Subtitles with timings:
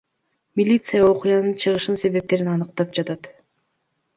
[0.57, 3.21] Милиция окуянын чыгышынын себептерин аныктап жатат.